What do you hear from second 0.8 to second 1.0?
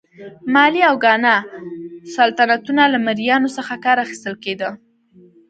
او